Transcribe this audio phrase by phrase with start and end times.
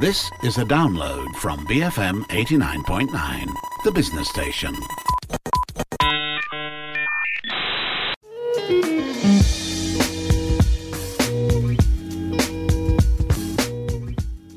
[0.00, 3.48] This is a download from BFM 89.9,
[3.82, 4.72] the business station.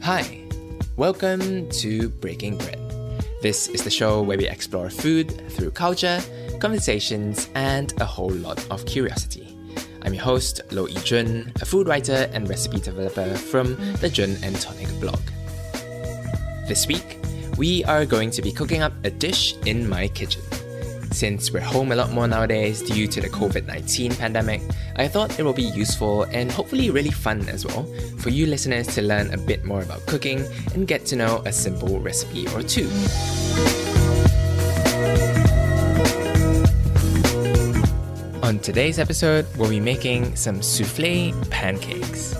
[0.03, 0.43] Hi,
[0.95, 2.79] welcome to Breaking Bread.
[3.41, 6.21] This is the show where we explore food through culture,
[6.59, 9.50] conversations, and a whole lot of curiosity.
[10.03, 14.35] I'm your host, Lo Yi Jun, a food writer and recipe developer from the Jun
[14.41, 15.19] and Tonic blog.
[16.67, 17.19] This week,
[17.57, 20.41] we are going to be cooking up a dish in my kitchen.
[21.11, 24.61] Since we're home a lot more nowadays due to the COVID 19 pandemic,
[24.95, 27.83] I thought it will be useful and hopefully really fun as well
[28.17, 31.51] for you listeners to learn a bit more about cooking and get to know a
[31.51, 32.89] simple recipe or two.
[38.61, 42.35] Today's episode, we'll be making some souffle pancakes.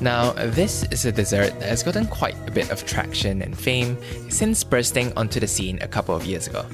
[0.00, 3.96] Now, this is a dessert that has gotten quite a bit of traction and fame
[4.28, 6.66] since bursting onto the scene a couple of years ago.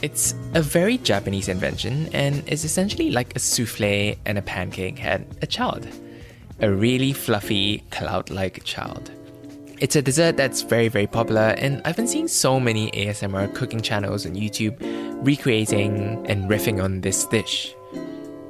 [0.00, 5.26] It's a very Japanese invention and is essentially like a souffle and a pancake had
[5.42, 5.86] a child.
[6.60, 9.10] A really fluffy, cloud like child.
[9.78, 13.82] It's a dessert that's very, very popular, and I've been seeing so many ASMR cooking
[13.82, 14.78] channels on YouTube
[15.22, 17.74] recreating and riffing on this dish.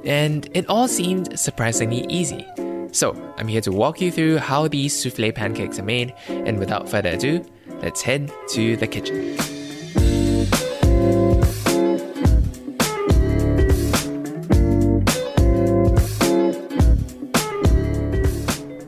[0.03, 2.45] And it all seemed surprisingly easy.
[2.91, 6.89] So, I'm here to walk you through how these souffle pancakes are made, and without
[6.89, 7.45] further ado,
[7.81, 9.37] let's head to the kitchen.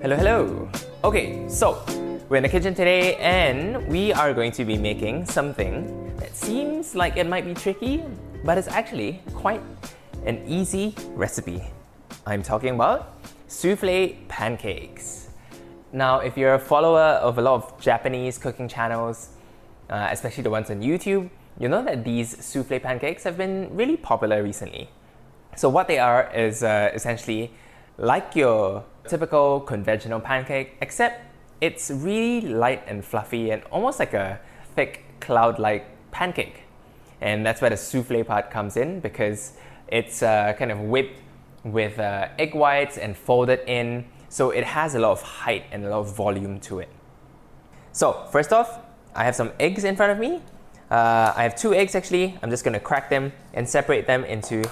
[0.02, 0.70] Hello, hello.
[1.04, 1.84] Okay, so
[2.30, 6.96] we're in the kitchen today and we are going to be making something that seems
[6.96, 8.04] like it might be tricky,
[8.44, 9.62] but it's actually quite
[10.26, 11.64] an easy recipe.
[12.26, 13.14] I'm talking about
[13.48, 15.30] souffle pancakes.
[15.92, 19.30] Now, if you're a follower of a lot of Japanese cooking channels,
[19.90, 23.98] uh, especially the ones on YouTube, you know that these souffle pancakes have been really
[23.98, 24.90] popular recently.
[25.56, 27.52] So, what they are is uh, essentially
[27.98, 31.26] like your typical conventional pancake, except
[31.60, 34.40] it's really light and fluffy and almost like a
[34.76, 36.64] thick cloud like pancake.
[37.22, 39.54] And that's where the souffle part comes in because
[39.92, 41.20] it's uh, kind of whipped
[41.64, 45.86] with uh, egg whites and folded in, so it has a lot of height and
[45.86, 46.90] a lot of volume to it.
[47.92, 48.80] So, first off,
[49.16, 50.42] I have some eggs in front of me.
[50.92, 52.38] Uh, I have two eggs actually.
[52.42, 54.64] I'm just gonna crack them and separate them into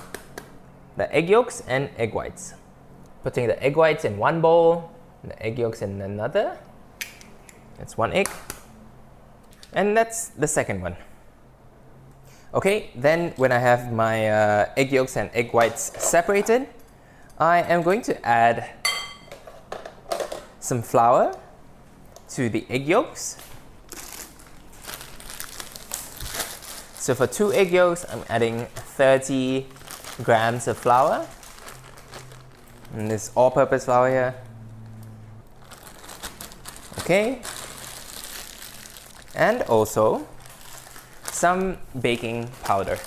[0.96, 2.54] the egg yolks and egg whites.
[3.24, 4.92] Putting the egg whites in one bowl,
[5.24, 6.58] the egg yolks in another.
[7.78, 8.30] That's one egg.
[9.74, 10.96] And that's the second one.
[12.58, 16.68] Okay, then when I have my uh, egg yolks and egg whites separated,
[17.38, 18.72] I am going to add
[20.60, 21.38] some flour
[22.30, 23.38] to the egg yolks.
[26.98, 28.66] So for two egg yolks, I'm adding
[28.98, 29.68] 30
[30.24, 31.28] grams of flour.
[32.96, 34.34] And this all-purpose flour here.
[36.98, 37.40] Okay.
[39.36, 40.28] And also
[41.38, 42.98] some baking powder.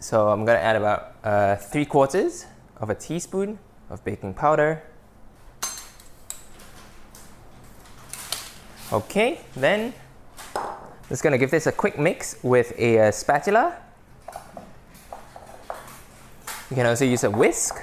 [0.00, 2.44] So I'm gonna add about uh, three quarters
[2.76, 4.82] of a teaspoon of baking powder.
[8.92, 9.94] Okay, then
[10.54, 13.78] I'm just gonna give this a quick mix with a uh, spatula.
[16.68, 17.82] You can also use a whisk.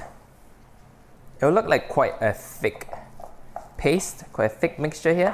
[1.42, 2.88] It will look like quite a thick
[3.80, 5.34] paste, quite a thick mixture here.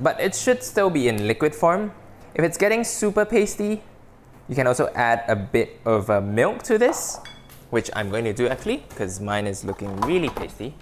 [0.00, 1.92] But it should still be in liquid form.
[2.34, 3.82] If it's getting super pasty,
[4.48, 7.18] you can also add a bit of uh, milk to this,
[7.70, 10.74] which I'm going to do actually, because mine is looking really pasty.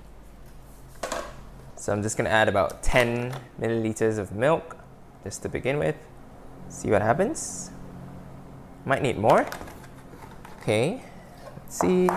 [1.76, 4.76] So I'm just going to add about 10 milliliters of milk
[5.24, 5.96] just to begin with.
[6.68, 7.70] See what happens.
[8.84, 9.46] Might need more.
[10.60, 11.02] Okay,
[11.72, 12.08] see.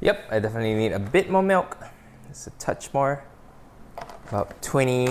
[0.00, 1.76] Yep, I definitely need a bit more milk.
[2.28, 3.24] Just a touch more.
[4.28, 5.08] About 20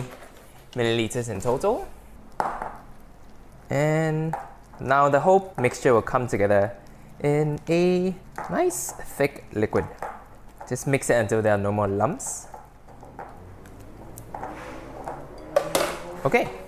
[0.73, 1.87] milliliters in total.
[3.69, 4.35] And
[4.79, 6.75] now the whole mixture will come together
[7.19, 8.15] in a
[8.49, 9.85] nice thick liquid.
[10.67, 12.47] Just mix it until there are no more lumps.
[16.25, 16.60] Okay.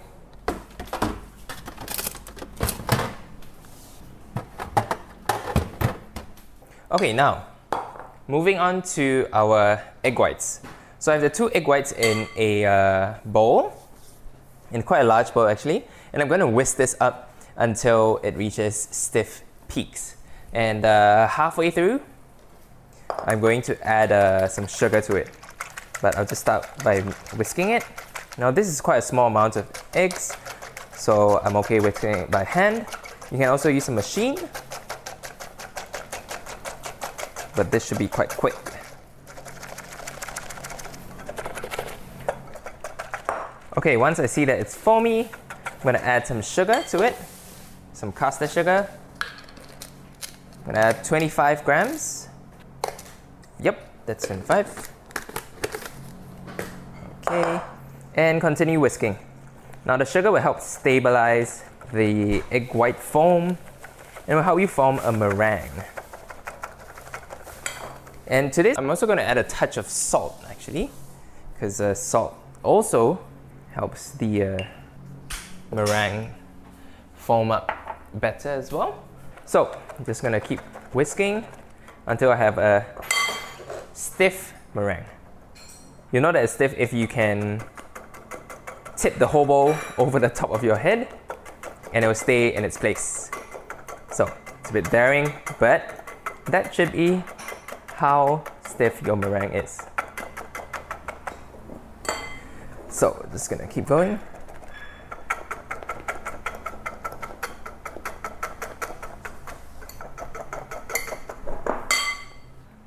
[6.93, 7.47] Okay, now
[8.27, 10.61] moving on to our egg whites.
[10.99, 13.73] So I have the two egg whites in a uh, bowl,
[14.71, 18.37] in quite a large bowl actually, And I'm going to whisk this up until it
[18.37, 20.17] reaches stiff peaks.
[20.53, 21.99] And uh, halfway through,
[23.25, 25.31] I'm going to add uh, some sugar to it.
[25.99, 26.99] But I'll just start by
[27.35, 27.83] whisking it.
[28.37, 30.37] Now this is quite a small amount of eggs,
[30.95, 32.85] so I'm okay whisking it by hand.
[33.31, 34.37] You can also use a machine,
[37.55, 38.55] but this should be quite quick.
[43.77, 45.29] Okay, once I see that it's foamy,
[45.65, 47.15] I'm gonna add some sugar to it,
[47.93, 48.87] some caster sugar.
[49.21, 52.29] I'm gonna add 25 grams.
[53.59, 54.89] Yep, that's 25.
[57.27, 57.61] Okay,
[58.15, 59.17] and continue whisking.
[59.85, 63.57] Now the sugar will help stabilize the egg white foam
[64.27, 65.83] and will help you form a meringue.
[68.27, 70.89] And to this, I'm also going to add a touch of salt actually,
[71.53, 73.19] because uh, salt also
[73.73, 74.57] helps the uh,
[75.71, 76.33] meringue
[77.15, 77.71] foam up
[78.13, 79.03] better as well.
[79.45, 80.59] So I'm just gonna keep
[80.93, 81.45] whisking
[82.05, 82.85] until I have a
[83.93, 85.05] stiff meringue.
[86.11, 87.61] You know that it's stiff if you can
[88.95, 91.07] tip the whole bowl over the top of your head
[91.93, 93.31] and it will stay in its place.
[94.11, 96.05] So it's a bit daring, but
[96.45, 97.23] that should be
[97.95, 99.79] how stiff your meringue is.
[102.89, 104.19] So just gonna keep going.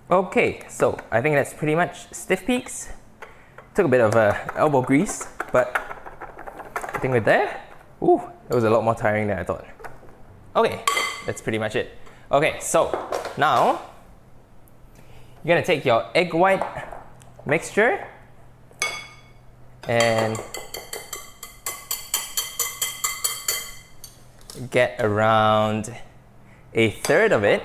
[0.08, 2.88] Okay, so I think that's pretty much stiff peaks.
[3.74, 5.76] Took a bit of uh, elbow grease, but
[6.76, 7.60] I think we're there.
[8.00, 9.66] Ooh, it was a lot more tiring than I thought.
[10.54, 10.84] Okay,
[11.26, 11.98] that's pretty much it.
[12.30, 13.82] Okay, so now
[15.46, 16.60] you're gonna take your egg white
[17.44, 18.04] mixture
[19.86, 20.36] and
[24.72, 25.94] get around
[26.74, 27.62] a third of it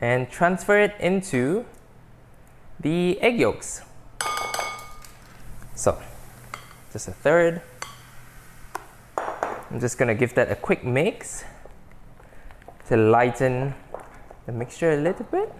[0.00, 1.66] and transfer it into
[2.80, 3.82] the egg yolks.
[5.74, 6.00] So,
[6.90, 7.60] just a third.
[9.18, 11.44] I'm just gonna give that a quick mix
[12.88, 13.74] to lighten
[14.46, 15.53] the mixture a little bit.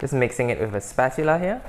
[0.00, 1.60] Just mixing it with a spatula here.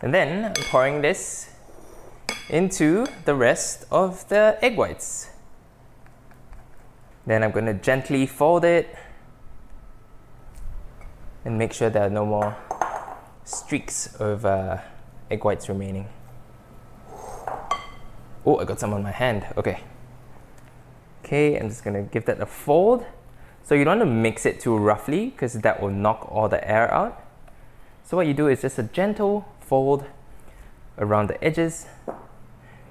[0.00, 1.50] And then I'm pouring this
[2.48, 5.30] into the rest of the egg whites.
[7.26, 8.94] Then I'm going to gently fold it
[11.44, 12.56] and make sure there are no more
[13.44, 14.78] streaks of uh,
[15.30, 16.08] egg whites remaining.
[18.46, 19.46] Oh, I got some on my hand.
[19.56, 19.80] Okay.
[21.34, 23.04] Okay, I'm just gonna give that a fold.
[23.64, 26.62] So you don't want to mix it too roughly because that will knock all the
[26.64, 27.20] air out.
[28.04, 30.04] So what you do is just a gentle fold
[30.96, 31.86] around the edges,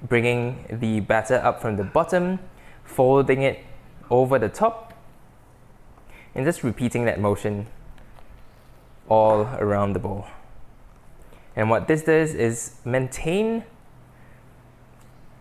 [0.02, 2.38] bringing the batter up from the bottom,
[2.84, 3.64] folding it
[4.10, 4.92] over the top,
[6.34, 7.66] and just repeating that motion
[9.08, 10.26] all around the bowl.
[11.56, 13.64] And what this does is maintain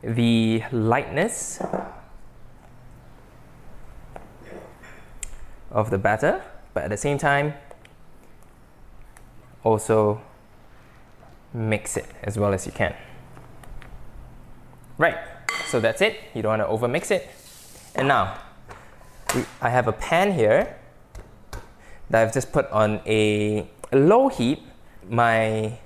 [0.02, 1.62] the lightness
[5.74, 6.42] of the batter,
[6.74, 7.56] but at the same time,
[9.64, 10.22] also
[11.54, 12.96] mix it as well as you can.
[14.98, 15.18] Right,
[15.68, 16.18] so that's it.
[16.34, 17.30] You don't want to over mix it.
[17.96, 18.38] And now,
[19.36, 20.78] we, I have a pan here
[22.10, 24.62] that I've just put on a low heat.
[25.10, 25.80] My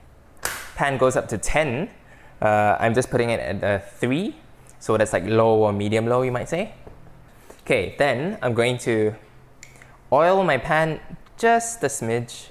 [0.76, 1.90] pan goes up to 10.
[2.42, 4.36] Uh, I'm just putting it at a 3,
[4.80, 6.74] so that's like low or medium low, you might say.
[7.62, 9.16] Okay, then I'm going to
[10.12, 11.00] oil my pan
[11.38, 12.48] just a smidge,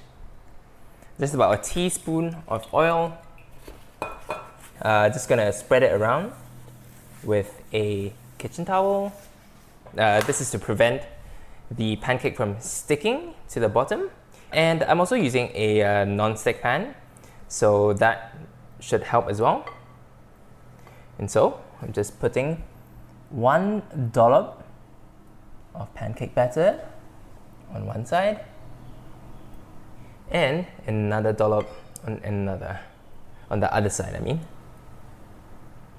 [1.18, 3.16] just about a teaspoon of oil.
[4.82, 6.32] Uh, just gonna spread it around
[7.24, 9.12] with a kitchen towel.
[9.96, 11.02] Uh, this is to prevent
[11.70, 14.10] the pancake from sticking to the bottom.
[14.52, 16.94] And I'm also using a uh, non-stick pan,
[17.48, 18.36] so that
[18.80, 19.66] should help as well.
[21.18, 22.62] And so I'm just putting
[23.30, 23.82] one
[24.12, 24.62] dollop
[25.74, 26.80] of pancake batter
[27.72, 28.44] on one side
[30.30, 31.68] and another dollop
[32.06, 32.80] on another
[33.50, 34.40] on the other side I mean.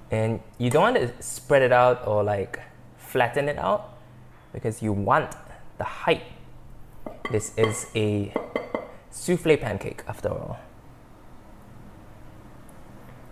[0.10, 2.60] And you don't want to spread it out or like
[2.98, 3.98] flatten it out
[4.54, 5.36] because you want
[5.78, 6.24] the height.
[7.32, 8.34] This is a
[9.12, 10.60] souffle pancake after all.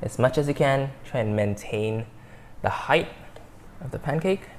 [0.01, 2.05] As much as you can try and maintain
[2.61, 3.07] the height
[3.81, 4.49] of the pancake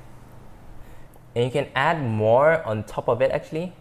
[1.37, 3.75] and you can add more on top of it actually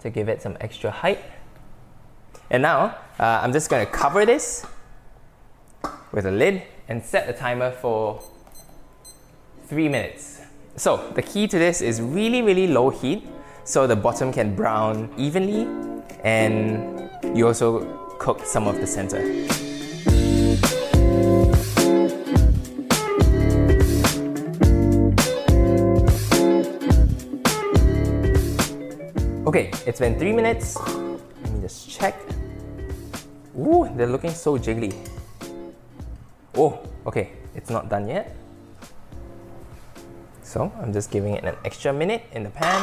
[0.00, 1.20] to give it some extra height.
[2.50, 4.66] And now uh, I'm just to cover this
[6.10, 8.20] with a lid and set the timer for
[9.66, 10.40] three minutes.
[10.74, 13.28] So the key to this is really, really low heat
[13.62, 15.68] so the bottom can brown evenly
[16.24, 19.71] and you also cook some of the center.
[29.52, 30.80] Okay, it's been three minutes.
[30.80, 32.16] Let me just check.
[33.52, 34.96] Ooh, they're looking so jiggly.
[36.56, 38.34] Oh, okay, it's not done yet.
[40.40, 42.80] So I'm just giving it an extra minute in the pan.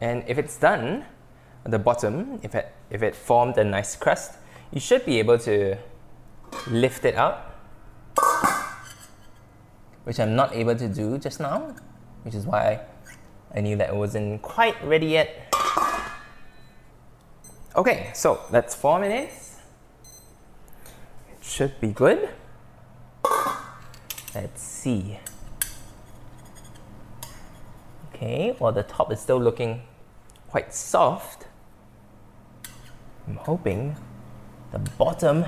[0.00, 1.04] And if it's done,
[1.68, 4.40] the bottom, if it, if it formed a nice crust,
[4.72, 5.76] you should be able to
[6.70, 7.52] lift it out,
[10.04, 11.76] which I'm not able to do just now,
[12.24, 12.80] which is why
[13.54, 15.54] I knew that it wasn't quite ready yet.
[17.76, 19.56] Okay, so that's four minutes.
[21.30, 22.28] It should be good.
[24.34, 25.18] Let's see.
[28.14, 29.82] Okay, well the top is still looking
[30.48, 31.46] quite soft.
[33.26, 33.96] I'm hoping
[34.70, 35.44] the bottom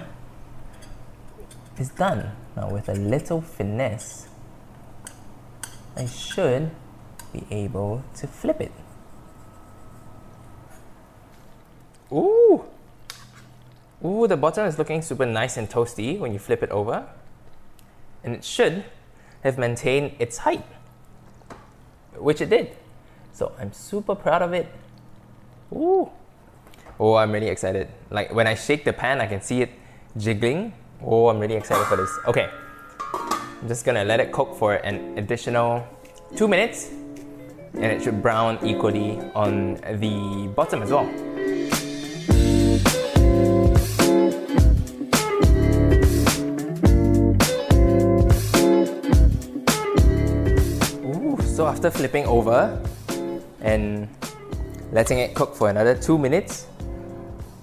[1.78, 2.32] is done.
[2.56, 4.28] Now with a little finesse,
[5.96, 6.70] I should
[7.34, 8.72] be able to flip it.
[12.12, 12.64] Ooh!
[14.04, 17.06] Ooh, the bottom is looking super nice and toasty when you flip it over.
[18.22, 18.84] And it should
[19.42, 20.64] have maintained its height,
[22.16, 22.76] which it did.
[23.32, 24.68] So I'm super proud of it.
[25.72, 26.08] Ooh!
[27.00, 27.88] Oh, I'm really excited.
[28.10, 29.70] Like when I shake the pan, I can see it
[30.16, 30.72] jiggling.
[31.02, 32.10] Oh, I'm really excited for this.
[32.28, 32.48] Okay,
[33.12, 35.86] I'm just gonna let it cook for an additional
[36.36, 36.90] two minutes
[37.74, 41.06] and it should brown equally on the bottom as well.
[51.04, 52.80] Ooh, so after flipping over
[53.60, 54.08] and
[54.92, 56.66] letting it cook for another two minutes,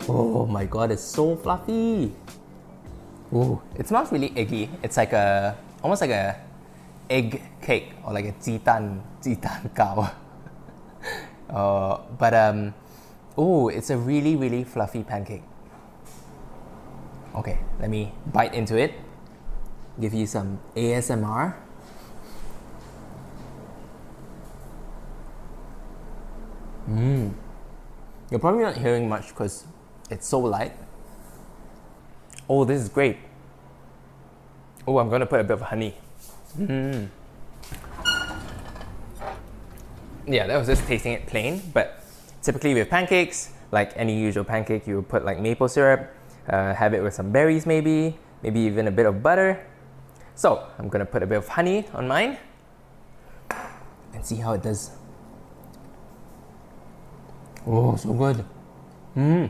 [0.10, 2.12] oh my god, it's so fluffy.
[3.34, 4.70] Ooh, it smells really eggy.
[4.84, 6.36] It's like a almost like a
[7.11, 10.09] egg cake or like a 鸡蛋鸡蛋糕.
[11.49, 12.73] uh, but um,
[13.37, 15.43] oh, it's a really really fluffy pancake.
[17.35, 18.93] Okay, let me bite into it.
[20.01, 21.55] Give you some ASMR.
[26.89, 27.35] Mmm.
[28.31, 29.65] You're probably not hearing much because
[30.11, 30.73] it's so light.
[32.49, 33.19] Oh, this is great.
[34.87, 35.95] Oh, I'm gonna put a bit of honey.
[36.58, 37.10] Mm.
[40.28, 42.04] Yeah, that was just tasting it plain, but
[42.42, 46.14] typically with pancakes, like any usual pancake, you would put like maple syrup,
[46.48, 49.66] uh, have it with some berries maybe, maybe even a bit of butter.
[50.36, 52.38] So I'm gonna put a bit of honey on mine
[54.14, 54.92] and see how it does.
[57.66, 58.44] Oh, so good.
[59.16, 59.50] Mmm.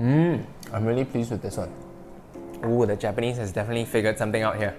[0.00, 0.44] Mmm.
[0.72, 1.72] I'm really pleased with this one.
[2.64, 4.76] Ooh, the Japanese has definitely figured something out here.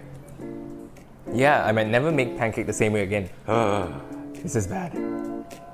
[1.33, 3.29] Yeah, I might never make pancake the same way again.
[4.41, 4.95] this is bad.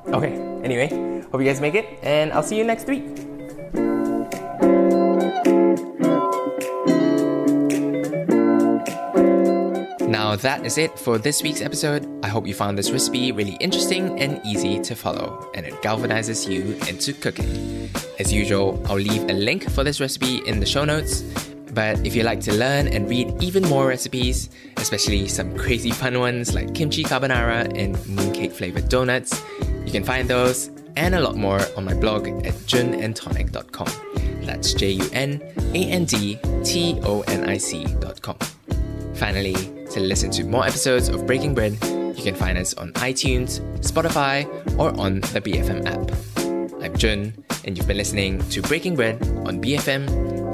[0.07, 0.33] Okay,
[0.63, 3.03] anyway, hope you guys make it, and I'll see you next week.
[10.07, 12.07] Now that is it for this week's episode.
[12.23, 16.49] I hope you found this recipe really interesting and easy to follow, and it galvanizes
[16.49, 17.89] you into cooking.
[18.19, 21.23] As usual, I'll leave a link for this recipe in the show notes.
[21.75, 26.17] But if you like to learn and read even more recipes, especially some crazy fun
[26.19, 29.43] ones like kimchi carbonara and mooncake flavored donuts,
[29.85, 33.89] you can find those and a lot more on my blog at junandtonic.com.
[34.45, 35.41] That's J U N
[35.73, 38.37] A N D T O N I C.com.
[39.15, 39.55] Finally,
[39.91, 44.47] to listen to more episodes of Breaking Bread, you can find us on iTunes, Spotify,
[44.79, 46.81] or on the BFM app.
[46.81, 47.33] I'm Jun,
[47.65, 50.53] and you've been listening to Breaking Bread on BFM